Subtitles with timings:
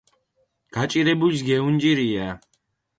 [0.75, 2.27] გაჭირებულს გეუნჭირია